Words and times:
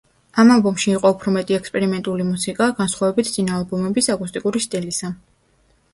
ამ 0.43 0.51
ალბომში 0.53 0.87
იყო 0.93 1.11
უფრო 1.15 1.33
მეტი 1.35 1.57
ექსპერიმენტული 1.57 2.25
მუსიკა, 2.29 2.71
განსხვავებით 2.81 3.31
წინა 3.35 3.55
ალბომების 3.61 4.11
აკუსტიკური 4.15 4.67
სტილისა. 4.69 5.13